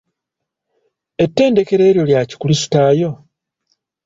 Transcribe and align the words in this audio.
Ettendekero 1.23 1.83
eryo 1.89 2.03
lya 2.09 2.21
kikulisitaayo? 2.29 3.09